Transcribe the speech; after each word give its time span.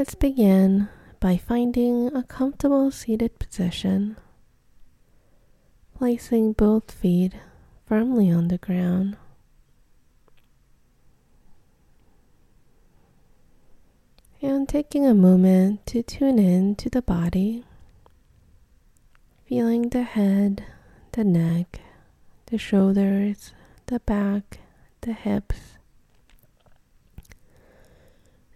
Let's 0.00 0.14
begin 0.14 0.88
by 1.20 1.36
finding 1.36 2.06
a 2.16 2.22
comfortable 2.22 2.90
seated 2.90 3.38
position, 3.38 4.16
placing 5.94 6.54
both 6.54 6.90
feet 6.90 7.34
firmly 7.84 8.30
on 8.30 8.48
the 8.48 8.56
ground. 8.56 9.18
And 14.40 14.66
taking 14.66 15.04
a 15.06 15.12
moment 15.12 15.84
to 15.88 16.02
tune 16.02 16.38
in 16.38 16.76
to 16.76 16.88
the 16.88 17.02
body, 17.02 17.66
feeling 19.44 19.90
the 19.90 20.04
head, 20.04 20.64
the 21.12 21.24
neck, 21.24 21.78
the 22.46 22.56
shoulders, 22.56 23.52
the 23.84 24.00
back, 24.00 24.60
the 25.02 25.12
hips, 25.12 25.76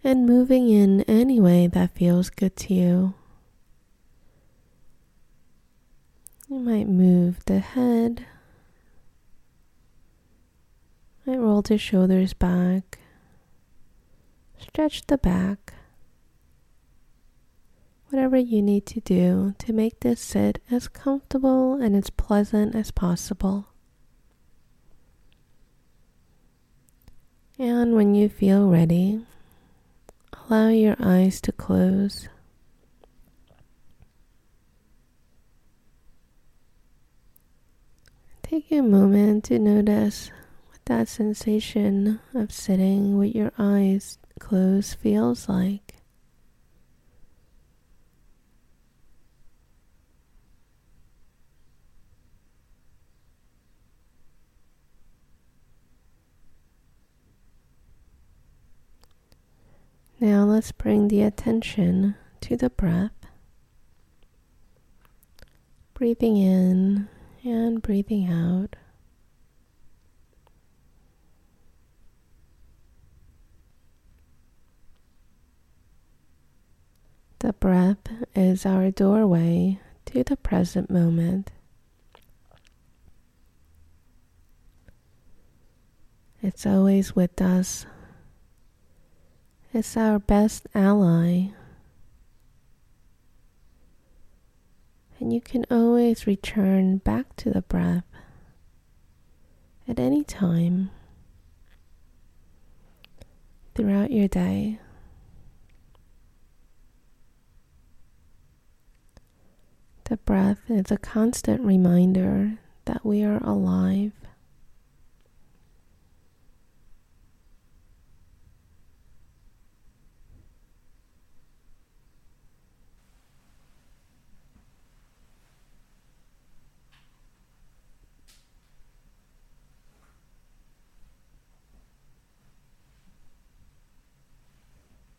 and 0.05 0.23
moving 0.23 0.69
in 0.69 1.01
any 1.07 1.41
way 1.41 1.65
that 1.65 1.89
feels 1.95 2.29
good 2.29 2.55
to 2.55 2.75
you. 2.75 3.15
You 6.47 6.59
might 6.59 6.87
move 6.87 7.43
the 7.45 7.57
head, 7.57 8.23
might 11.25 11.39
roll 11.39 11.63
the 11.63 11.79
shoulders 11.79 12.33
back, 12.35 12.99
stretch 14.59 15.07
the 15.07 15.17
back, 15.17 15.73
whatever 18.09 18.37
you 18.37 18.61
need 18.61 18.85
to 18.85 18.99
do 18.99 19.55
to 19.57 19.73
make 19.73 20.01
this 20.01 20.21
sit 20.21 20.61
as 20.69 20.87
comfortable 20.87 21.81
and 21.81 21.95
as 21.95 22.11
pleasant 22.11 22.75
as 22.75 22.91
possible. 22.91 23.69
And 27.57 27.95
when 27.95 28.13
you 28.13 28.29
feel 28.29 28.69
ready, 28.69 29.25
allow 30.49 30.69
your 30.69 30.95
eyes 30.99 31.41
to 31.41 31.51
close. 31.51 32.29
Take 38.43 38.71
a 38.71 38.81
moment 38.81 39.45
to 39.45 39.57
notice 39.57 40.29
what 40.69 40.79
that 40.85 41.07
sensation 41.07 42.19
of 42.33 42.51
sitting 42.51 43.17
with 43.17 43.35
your 43.35 43.51
eyes 43.57 44.19
closed 44.39 44.97
feels 44.99 45.49
like. 45.49 45.95
Now 60.17 60.44
let's 60.55 60.71
bring 60.71 61.09
the 61.09 61.21
attention 61.21 62.15
to 62.39 62.55
the 62.55 62.69
breath. 62.69 63.11
Breathing 65.93 66.37
in 66.37 67.09
and 67.43 67.81
breathing 67.81 68.31
out. 68.31 68.77
The 77.39 77.51
breath 77.51 78.07
is 78.33 78.65
our 78.65 78.91
doorway 78.91 79.81
to 80.05 80.23
the 80.23 80.37
present 80.37 80.89
moment. 80.89 81.51
It's 86.41 86.65
always 86.65 87.13
with 87.13 87.41
us 87.41 87.85
it's 89.75 89.97
our 89.97 90.19
best 90.19 90.67
ally. 90.73 91.47
And 95.19 95.33
you 95.33 95.41
can 95.41 95.65
always 95.69 96.25
return 96.25 96.99
back 96.99 97.35
to 97.37 97.49
the 97.49 97.61
breath 97.61 98.05
at 99.85 99.99
any 99.99 100.23
time 100.23 100.91
throughout 103.75 104.11
your 104.11 104.29
day. 104.29 104.79
The 110.05 110.17
breath 110.17 110.61
is 110.69 110.89
a 110.89 110.97
constant 110.97 111.61
reminder 111.61 112.59
that 112.85 113.05
we 113.05 113.23
are 113.23 113.43
alive. 113.43 114.13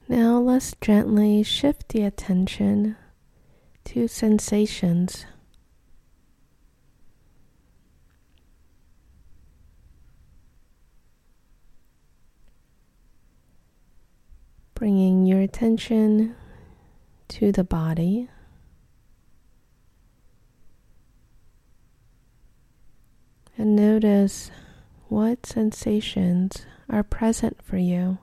Now 0.09 0.39
let's 0.57 0.75
gently 0.81 1.43
shift 1.43 1.91
the 1.91 2.03
attention 2.03 2.97
to 3.85 4.09
sensations. 4.09 5.27
Bringing 14.73 15.27
your 15.27 15.43
attention 15.43 16.35
to 17.29 17.53
the 17.53 17.63
body. 17.63 18.31
And 23.59 23.77
notice 23.77 24.51
what 25.09 25.45
sensations 25.45 26.65
are 26.89 27.03
present 27.03 27.63
for 27.63 27.77
you. 27.77 28.17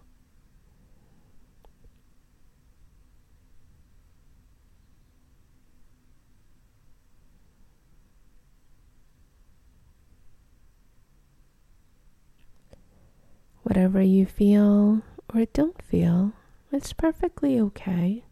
Whatever 13.63 14.01
you 14.01 14.25
feel 14.25 15.01
or 15.34 15.46
don't 15.53 15.81
feel, 15.81 16.34
it's 16.72 16.94
perfectly 16.94 17.59
okay. 17.59 18.24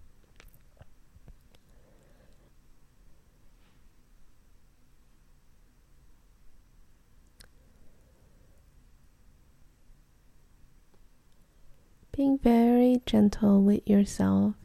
Being 12.12 12.38
very 12.38 13.02
gentle 13.06 13.62
with 13.64 13.88
yourself. 13.88 14.56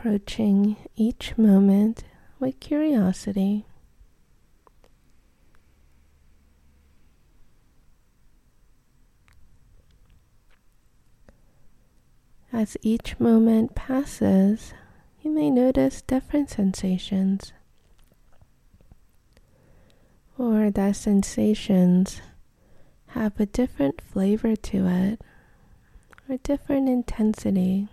Approaching 0.00 0.76
each 0.96 1.36
moment 1.36 2.04
with 2.38 2.58
curiosity. 2.58 3.66
As 12.50 12.78
each 12.80 13.20
moment 13.20 13.74
passes, 13.74 14.72
you 15.20 15.30
may 15.30 15.50
notice 15.50 16.00
different 16.00 16.48
sensations, 16.48 17.52
or 20.38 20.70
that 20.70 20.96
sensations 20.96 22.22
have 23.08 23.38
a 23.38 23.44
different 23.44 24.00
flavor 24.00 24.56
to 24.56 24.86
it, 24.86 25.20
or 26.26 26.38
different 26.38 26.88
intensity. 26.88 27.88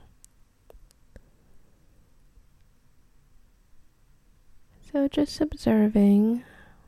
So 4.92 5.10
just 5.10 5.42
observing 5.42 6.44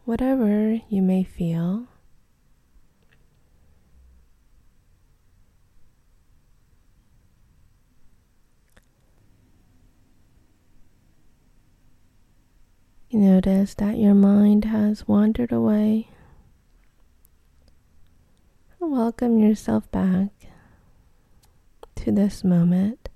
whatever 0.05 0.79
you 0.87 1.01
may 1.01 1.23
feel. 1.23 1.87
You 13.09 13.19
notice 13.19 13.73
that 13.73 13.97
your 13.97 14.13
mind 14.13 14.63
has 14.65 15.05
wandered 15.05 15.51
away. 15.51 16.07
Welcome 18.79 19.39
yourself 19.39 19.91
back 19.91 20.29
to 21.95 22.13
this 22.13 22.45
moment 22.45 23.09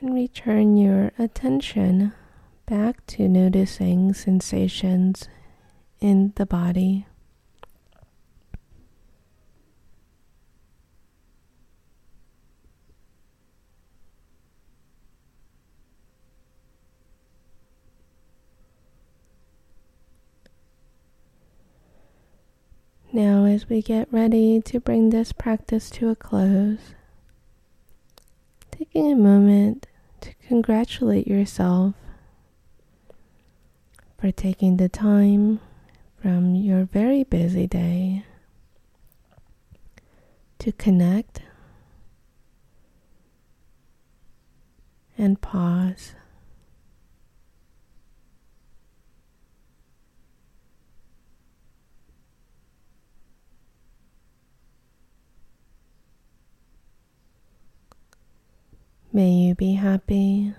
and 0.00 0.12
return 0.12 0.76
your 0.76 1.12
attention 1.20 2.12
back 2.72 3.04
to 3.04 3.28
noticing 3.28 4.14
sensations 4.14 5.28
in 6.00 6.32
the 6.36 6.46
body. 6.46 7.04
Now, 23.12 23.44
as 23.44 23.68
we 23.68 23.82
get 23.82 24.10
ready 24.10 24.62
to 24.62 24.80
bring 24.80 25.10
this 25.10 25.32
practice 25.32 25.90
to 25.90 26.08
a 26.08 26.16
close, 26.16 26.94
taking 28.70 29.12
a 29.12 29.14
moment 29.16 29.88
to 30.22 30.32
congratulate 30.48 31.28
yourself 31.28 31.94
for 34.22 34.30
taking 34.30 34.76
the 34.76 34.88
time 34.88 35.58
from 36.22 36.54
your 36.54 36.84
very 36.84 37.24
busy 37.24 37.66
day 37.66 38.24
to 40.60 40.70
connect 40.70 41.42
and 45.18 45.40
pause. 45.40 46.14
May 59.12 59.30
you 59.30 59.56
be 59.56 59.72
happy. 59.72 60.54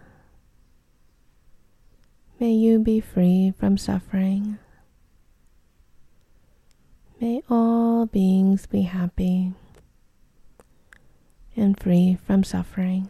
May 2.43 2.51
you 2.51 2.79
be 2.79 2.99
free 2.99 3.53
from 3.57 3.77
suffering. 3.77 4.59
May 7.21 7.41
all 7.49 8.05
beings 8.05 8.65
be 8.65 8.81
happy 8.81 9.53
and 11.55 11.79
free 11.79 12.17
from 12.21 12.43
suffering. 12.43 13.09